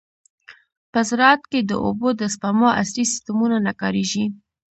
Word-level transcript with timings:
په 0.91 0.99
زراعت 1.09 1.41
کې 1.51 1.59
د 1.69 1.71
اوبو 1.85 2.09
د 2.21 2.21
سپما 2.33 2.69
عصري 2.81 3.03
سیستمونه 3.11 3.57
نه 3.67 3.73
کارېږي. 3.81 4.25